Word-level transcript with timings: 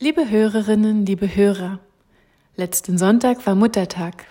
Liebe 0.00 0.30
Hörerinnen, 0.30 1.06
liebe 1.06 1.34
Hörer, 1.34 1.80
letzten 2.54 2.98
Sonntag 2.98 3.44
war 3.48 3.56
Muttertag. 3.56 4.26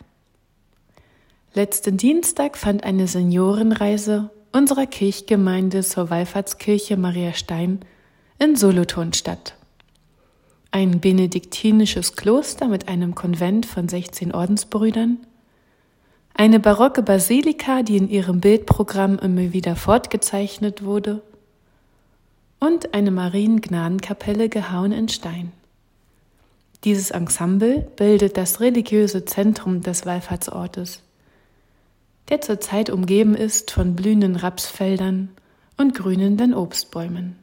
Letzten 1.54 1.98
Dienstag 1.98 2.56
fand 2.56 2.86
eine 2.86 3.06
Seniorenreise 3.06 4.30
unserer 4.54 4.86
Kirchgemeinde 4.86 5.84
zur 5.84 6.10
Wallfahrtskirche 6.10 6.96
Maria 6.96 7.34
Stein 7.34 7.82
in 8.40 8.56
Solothurn 8.56 9.12
statt. 9.12 9.56
Ein 10.72 11.02
benediktinisches 11.02 12.16
Kloster 12.16 12.70
mit 12.70 12.88
einem 12.88 13.14
Konvent 13.14 13.66
von 13.66 13.90
16 13.90 14.34
Ordensbrüdern, 14.34 15.18
eine 16.34 16.62
barocke 16.62 17.04
Basilika, 17.04 17.84
die 17.84 17.98
in 17.98 18.08
ihrem 18.08 18.40
Bildprogramm 18.40 19.20
immer 19.20 19.52
wieder 19.52 19.76
fortgezeichnet 19.76 20.86
wurde, 20.86 21.24
und 22.60 22.94
eine 22.94 23.12
Mariengnadenkapelle 23.12 24.50
gehauen 24.50 24.92
in 24.92 25.10
Stein. 25.10 25.52
Dieses 26.84 27.12
Ensemble 27.12 27.88
bildet 27.96 28.38
das 28.38 28.60
religiöse 28.60 29.26
Zentrum 29.26 29.82
des 29.82 30.06
Wallfahrtsortes, 30.06 31.02
der 32.30 32.42
zurzeit 32.42 32.90
umgeben 32.90 33.36
ist 33.36 33.72
von 33.72 33.96
blühenden 33.96 34.36
Rapsfeldern 34.36 35.30
und 35.78 35.94
grünenden 35.94 36.54
Obstbäumen. 36.54 37.36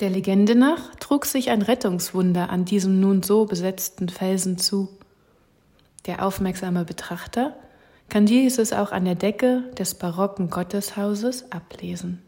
Der 0.00 0.10
Legende 0.10 0.54
nach 0.54 0.94
trug 0.96 1.24
sich 1.24 1.50
ein 1.50 1.62
Rettungswunder 1.62 2.50
an 2.50 2.66
diesem 2.66 3.00
nun 3.00 3.22
so 3.22 3.46
besetzten 3.46 4.10
Felsen 4.10 4.58
zu. 4.58 4.88
Der 6.04 6.24
aufmerksame 6.26 6.84
Betrachter 6.84 7.56
kann 8.08 8.26
dieses 8.26 8.72
auch 8.74 8.92
an 8.92 9.06
der 9.06 9.14
Decke 9.14 9.64
des 9.78 9.94
barocken 9.94 10.50
Gotteshauses 10.50 11.50
ablesen. 11.50 12.22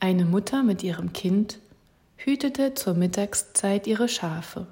Eine 0.00 0.24
Mutter 0.24 0.62
mit 0.62 0.84
ihrem 0.84 1.12
Kind 1.12 1.58
hütete 2.16 2.74
zur 2.74 2.94
Mittagszeit 2.94 3.86
ihre 3.88 4.08
Schafe. 4.08 4.66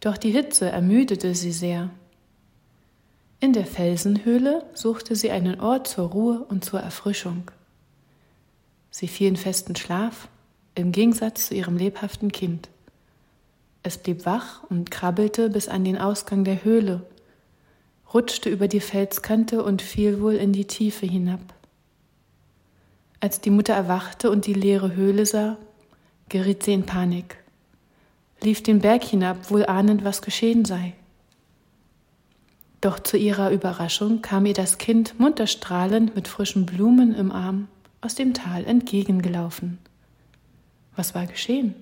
Doch 0.00 0.18
die 0.18 0.30
Hitze 0.30 0.68
ermüdete 0.68 1.34
sie 1.34 1.52
sehr. 1.52 1.88
In 3.40 3.54
der 3.54 3.64
Felsenhöhle 3.64 4.66
suchte 4.74 5.16
sie 5.16 5.30
einen 5.30 5.58
Ort 5.58 5.88
zur 5.88 6.10
Ruhe 6.10 6.44
und 6.44 6.64
zur 6.64 6.80
Erfrischung. 6.80 7.50
Sie 8.90 9.08
fiel 9.08 9.28
in 9.28 9.36
festen 9.36 9.74
Schlaf, 9.74 10.28
im 10.74 10.92
Gegensatz 10.92 11.48
zu 11.48 11.54
ihrem 11.54 11.76
lebhaften 11.78 12.30
Kind. 12.30 12.68
Es 13.82 13.96
blieb 13.96 14.26
wach 14.26 14.62
und 14.64 14.90
krabbelte 14.90 15.48
bis 15.48 15.68
an 15.68 15.84
den 15.84 15.96
Ausgang 15.96 16.44
der 16.44 16.62
Höhle, 16.62 17.06
rutschte 18.12 18.50
über 18.50 18.68
die 18.68 18.80
Felskante 18.80 19.64
und 19.64 19.80
fiel 19.80 20.20
wohl 20.20 20.34
in 20.34 20.52
die 20.52 20.66
Tiefe 20.66 21.06
hinab. 21.06 21.40
Als 23.22 23.40
die 23.40 23.50
Mutter 23.50 23.72
erwachte 23.72 24.32
und 24.32 24.46
die 24.46 24.52
leere 24.52 24.96
Höhle 24.96 25.26
sah, 25.26 25.56
geriet 26.28 26.64
sie 26.64 26.72
in 26.72 26.86
Panik, 26.86 27.36
lief 28.40 28.64
den 28.64 28.80
Berg 28.80 29.04
hinab, 29.04 29.48
wohl 29.48 29.64
ahnend, 29.64 30.02
was 30.02 30.22
geschehen 30.22 30.64
sei. 30.64 30.94
Doch 32.80 32.98
zu 32.98 33.16
ihrer 33.16 33.52
Überraschung 33.52 34.22
kam 34.22 34.44
ihr 34.44 34.54
das 34.54 34.76
Kind 34.76 35.20
munterstrahlend 35.20 36.16
mit 36.16 36.26
frischen 36.26 36.66
Blumen 36.66 37.14
im 37.14 37.30
Arm 37.30 37.68
aus 38.00 38.16
dem 38.16 38.34
Tal 38.34 38.64
entgegengelaufen. 38.64 39.78
Was 40.96 41.14
war 41.14 41.26
geschehen? 41.26 41.76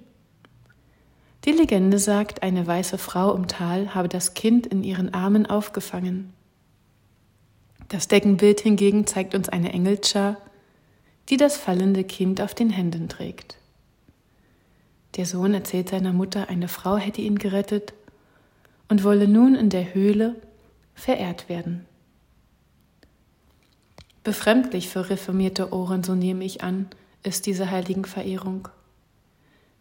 Die 1.47 1.52
Legende 1.52 1.98
sagt, 1.98 2.42
eine 2.42 2.66
weiße 2.66 2.98
Frau 2.98 3.34
im 3.34 3.48
Tal 3.48 3.94
habe 3.94 4.10
das 4.10 4.34
Kind 4.34 4.66
in 4.66 4.84
ihren 4.84 5.14
Armen 5.14 5.47
aufgefangen. 5.47 6.34
Das 7.88 8.08
Deckenbild 8.08 8.60
hingegen 8.60 9.06
zeigt 9.06 9.34
uns 9.34 9.48
eine 9.48 9.72
Engelschar, 9.72 10.36
die 11.30 11.36
das 11.36 11.56
fallende 11.56 12.02
Kind 12.02 12.40
auf 12.40 12.54
den 12.54 12.70
Händen 12.70 13.08
trägt. 13.08 13.56
Der 15.16 15.26
Sohn 15.26 15.54
erzählt 15.54 15.88
seiner 15.88 16.12
Mutter, 16.12 16.48
eine 16.48 16.68
Frau 16.68 16.96
hätte 16.96 17.20
ihn 17.20 17.38
gerettet 17.38 17.94
und 18.88 19.04
wolle 19.04 19.28
nun 19.28 19.54
in 19.54 19.70
der 19.70 19.94
Höhle 19.94 20.34
verehrt 20.94 21.48
werden. 21.48 21.86
Befremdlich 24.24 24.88
für 24.88 25.08
reformierte 25.08 25.72
Ohren, 25.72 26.04
so 26.04 26.14
nehme 26.14 26.44
ich 26.44 26.62
an, 26.62 26.88
ist 27.22 27.46
diese 27.46 27.70
Heiligenverehrung. 27.70 28.69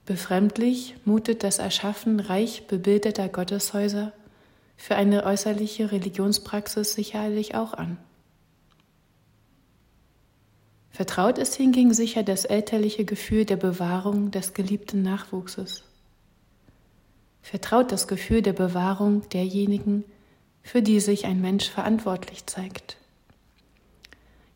Befremdlich 0.05 0.95
mutet 1.03 1.43
das 1.43 1.59
Erschaffen 1.59 2.19
reich 2.19 2.67
bebildeter 2.67 3.27
Gotteshäuser 3.27 4.13
für 4.77 4.95
eine 4.95 5.25
äußerliche 5.25 5.91
Religionspraxis 5.91 6.93
sicherlich 6.93 7.55
auch 7.55 7.73
an. 7.73 7.97
Vertraut 10.99 11.37
ist 11.37 11.55
hingegen 11.55 11.93
sicher 11.93 12.23
das 12.23 12.43
elterliche 12.43 13.05
Gefühl 13.05 13.45
der 13.45 13.55
Bewahrung 13.55 14.31
des 14.31 14.53
geliebten 14.53 15.01
Nachwuchses. 15.01 15.85
Vertraut 17.41 17.93
das 17.93 18.09
Gefühl 18.09 18.41
der 18.41 18.51
Bewahrung 18.51 19.21
derjenigen, 19.29 20.03
für 20.61 20.81
die 20.81 20.99
sich 20.99 21.23
ein 21.25 21.39
Mensch 21.39 21.69
verantwortlich 21.69 22.47
zeigt. 22.47 22.97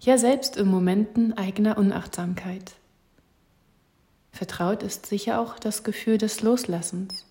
Ja, 0.01 0.17
selbst 0.17 0.57
in 0.57 0.67
Momenten 0.67 1.31
eigener 1.31 1.77
Unachtsamkeit. 1.77 2.73
Vertraut 4.33 4.83
ist 4.83 5.05
sicher 5.05 5.39
auch 5.39 5.57
das 5.59 5.85
Gefühl 5.85 6.17
des 6.17 6.41
Loslassens. 6.41 7.25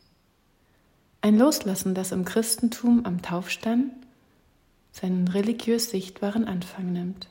Ein 1.21 1.37
Loslassen, 1.37 1.95
das 1.95 2.13
im 2.13 2.25
Christentum 2.25 3.05
am 3.05 3.21
Taufstein 3.21 3.91
seinen 4.91 5.29
religiös 5.29 5.91
sichtbaren 5.91 6.47
Anfang 6.47 6.95
nimmt. 6.95 7.29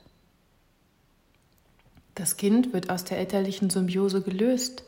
Das 2.16 2.36
Kind 2.38 2.74
wird 2.74 2.90
aus 2.90 3.06
der 3.06 3.20
elterlichen 3.20 3.70
Symbiose 3.70 4.22
gelöst 4.22 4.84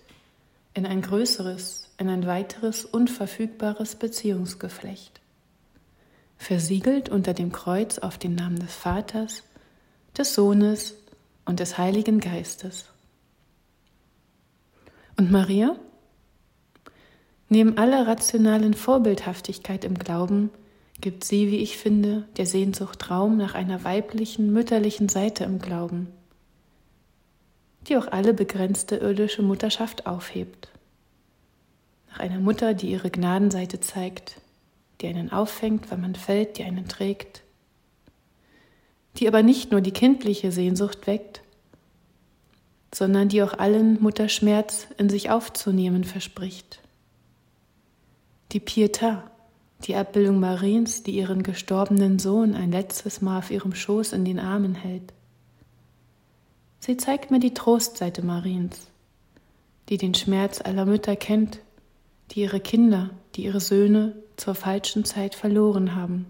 in 0.73 0.85
ein 0.85 1.01
größeres, 1.01 1.89
in 1.97 2.09
ein 2.09 2.25
weiteres, 2.25 2.83
unverfügbares 2.83 3.95
Beziehungsgeflecht. 3.95 5.21
Versiegelt 6.37 7.09
unter 7.09 7.33
dem 7.33 7.51
Kreuz 7.51 7.99
auf 7.99 8.17
den 8.17 8.35
Namen 8.35 8.59
des 8.59 8.73
Vaters, 8.73 9.43
des 10.17 10.33
Sohnes 10.33 10.95
und 11.45 11.59
des 11.59 11.77
Heiligen 11.77 12.19
Geistes. 12.19 12.85
Und 15.15 15.31
Maria? 15.31 15.77
Neben 17.49 17.77
aller 17.77 18.07
rationalen 18.07 18.73
Vorbildhaftigkeit 18.73 19.85
im 19.85 19.97
Glauben 19.97 20.49
gibt 20.99 21.23
sie, 21.23 21.51
wie 21.51 21.57
ich 21.57 21.77
finde, 21.77 22.27
der 22.37 22.47
Sehnsucht 22.47 23.09
Raum 23.09 23.37
nach 23.37 23.53
einer 23.53 23.83
weiblichen, 23.83 24.51
mütterlichen 24.51 25.07
Seite 25.07 25.43
im 25.43 25.59
Glauben 25.59 26.07
die 27.87 27.97
auch 27.97 28.07
alle 28.07 28.33
begrenzte 28.33 28.95
irdische 28.95 29.41
Mutterschaft 29.41 30.05
aufhebt. 30.05 30.69
Nach 32.09 32.19
einer 32.19 32.39
Mutter, 32.39 32.73
die 32.73 32.91
ihre 32.91 33.09
Gnadenseite 33.09 33.79
zeigt, 33.79 34.39
die 35.01 35.07
einen 35.07 35.31
auffängt, 35.31 35.91
wenn 35.91 36.01
man 36.01 36.15
fällt, 36.15 36.57
die 36.57 36.63
einen 36.63 36.87
trägt, 36.87 37.41
die 39.17 39.27
aber 39.27 39.43
nicht 39.43 39.71
nur 39.71 39.81
die 39.81 39.91
kindliche 39.91 40.51
Sehnsucht 40.51 41.07
weckt, 41.07 41.41
sondern 42.93 43.29
die 43.29 43.41
auch 43.41 43.57
allen 43.57 44.01
Mutterschmerz 44.01 44.87
in 44.97 45.09
sich 45.09 45.29
aufzunehmen 45.29 46.03
verspricht. 46.03 46.79
Die 48.51 48.59
Pietà, 48.59 49.23
die 49.85 49.95
Abbildung 49.95 50.39
Mariens, 50.39 51.03
die 51.03 51.11
ihren 51.11 51.43
gestorbenen 51.43 52.19
Sohn 52.19 52.53
ein 52.53 52.71
letztes 52.71 53.21
Mal 53.21 53.39
auf 53.39 53.51
ihrem 53.51 53.73
Schoß 53.73 54.13
in 54.13 54.25
den 54.25 54.39
Armen 54.39 54.75
hält. 54.75 55.11
Sie 56.85 56.97
zeigt 56.97 57.31
mir 57.31 57.39
die 57.39 57.53
Trostseite 57.53 58.25
Mariens, 58.25 58.87
die 59.87 59.97
den 59.97 60.13
Schmerz 60.13 60.59
aller 60.59 60.83
Mütter 60.83 61.15
kennt, 61.15 61.59
die 62.31 62.41
ihre 62.41 62.59
Kinder, 62.59 63.11
die 63.35 63.45
ihre 63.45 63.61
Söhne 63.61 64.17
zur 64.35 64.53
falschen 64.53 65.05
Zeit 65.05 65.33
verloren 65.33 65.95
haben, 65.95 66.25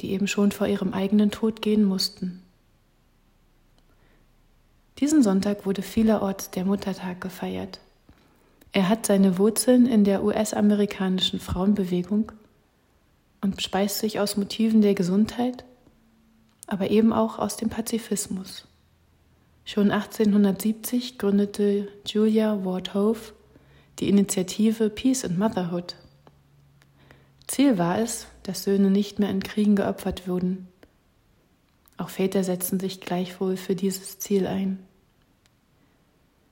die 0.00 0.12
eben 0.12 0.26
schon 0.26 0.52
vor 0.52 0.68
ihrem 0.68 0.94
eigenen 0.94 1.30
Tod 1.30 1.60
gehen 1.60 1.84
mussten. 1.84 2.42
Diesen 5.00 5.22
Sonntag 5.22 5.66
wurde 5.66 5.82
vielerorts 5.82 6.50
der 6.50 6.64
Muttertag 6.64 7.20
gefeiert. 7.20 7.80
Er 8.72 8.88
hat 8.88 9.04
seine 9.04 9.36
Wurzeln 9.36 9.84
in 9.84 10.04
der 10.04 10.24
US-amerikanischen 10.24 11.40
Frauenbewegung 11.40 12.32
und 13.42 13.60
speist 13.60 13.98
sich 13.98 14.18
aus 14.18 14.38
Motiven 14.38 14.80
der 14.80 14.94
Gesundheit, 14.94 15.66
aber 16.66 16.90
eben 16.90 17.12
auch 17.12 17.38
aus 17.38 17.58
dem 17.58 17.68
Pazifismus. 17.68 18.64
Schon 19.70 19.90
1870 19.90 21.18
gründete 21.18 21.88
Julia 22.06 22.64
Ward 22.64 22.94
Howe 22.94 23.18
die 23.98 24.08
Initiative 24.08 24.88
Peace 24.88 25.26
and 25.26 25.38
Motherhood. 25.38 25.94
Ziel 27.46 27.76
war 27.76 27.98
es, 27.98 28.28
dass 28.44 28.64
Söhne 28.64 28.90
nicht 28.90 29.18
mehr 29.18 29.28
in 29.28 29.42
Kriegen 29.42 29.76
geopfert 29.76 30.26
wurden. 30.26 30.68
Auch 31.98 32.08
Väter 32.08 32.44
setzen 32.44 32.80
sich 32.80 33.02
gleichwohl 33.02 33.58
für 33.58 33.74
dieses 33.74 34.18
Ziel 34.18 34.46
ein. 34.46 34.78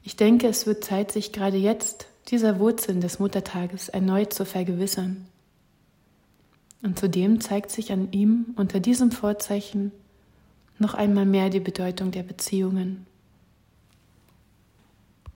Ich 0.02 0.16
denke, 0.16 0.46
es 0.48 0.66
wird 0.66 0.84
Zeit, 0.84 1.10
sich 1.10 1.32
gerade 1.32 1.56
jetzt 1.56 2.08
dieser 2.28 2.58
Wurzeln 2.58 3.00
des 3.00 3.18
Muttertages 3.18 3.88
erneut 3.88 4.34
zu 4.34 4.44
vergewissern. 4.44 5.26
Und 6.82 6.98
zudem 6.98 7.40
zeigt 7.40 7.70
sich 7.70 7.92
an 7.92 8.12
ihm 8.12 8.54
unter 8.56 8.78
diesem 8.78 9.10
Vorzeichen 9.10 9.90
noch 10.78 10.94
einmal 10.94 11.26
mehr 11.26 11.50
die 11.50 11.60
Bedeutung 11.60 12.10
der 12.10 12.22
Beziehungen. 12.22 13.06